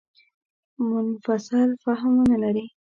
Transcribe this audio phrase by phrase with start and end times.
[0.89, 2.65] منفصل فهم ونه لري.